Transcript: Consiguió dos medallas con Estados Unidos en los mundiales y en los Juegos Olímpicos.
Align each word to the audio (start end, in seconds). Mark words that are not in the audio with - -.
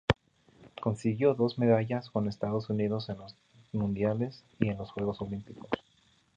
Consiguió 0.81 1.35
dos 1.35 1.59
medallas 1.59 2.09
con 2.09 2.27
Estados 2.27 2.71
Unidos 2.71 3.07
en 3.09 3.19
los 3.19 3.35
mundiales 3.71 4.43
y 4.59 4.69
en 4.69 4.77
los 4.79 4.89
Juegos 4.89 5.21
Olímpicos. 5.21 5.69